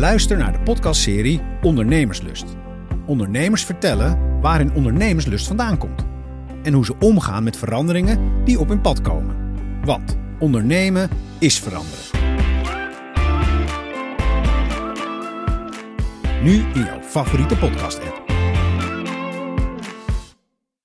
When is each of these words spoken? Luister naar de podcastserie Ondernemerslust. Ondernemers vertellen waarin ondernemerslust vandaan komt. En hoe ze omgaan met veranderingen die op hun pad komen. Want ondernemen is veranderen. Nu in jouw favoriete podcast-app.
Luister 0.00 0.36
naar 0.36 0.52
de 0.52 0.60
podcastserie 0.60 1.40
Ondernemerslust. 1.62 2.44
Ondernemers 3.06 3.64
vertellen 3.64 4.40
waarin 4.40 4.72
ondernemerslust 4.74 5.46
vandaan 5.46 5.78
komt. 5.78 6.04
En 6.62 6.72
hoe 6.72 6.84
ze 6.84 6.94
omgaan 6.98 7.44
met 7.44 7.56
veranderingen 7.56 8.44
die 8.44 8.60
op 8.60 8.68
hun 8.68 8.80
pad 8.80 9.00
komen. 9.00 9.36
Want 9.84 10.16
ondernemen 10.38 11.08
is 11.38 11.60
veranderen. 11.60 12.04
Nu 16.42 16.52
in 16.74 16.84
jouw 16.84 17.00
favoriete 17.02 17.56
podcast-app. 17.56 18.29